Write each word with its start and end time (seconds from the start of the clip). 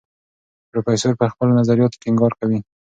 پروفیسور 0.69 1.13
پر 1.19 1.27
خپلو 1.33 1.51
نظریاتو 1.61 1.99
ټینګار 2.03 2.33
کوي. 2.39 2.59